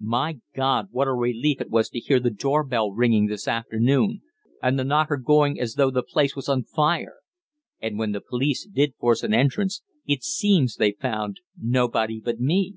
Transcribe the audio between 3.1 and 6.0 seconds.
this afternoon, and the knocker going as though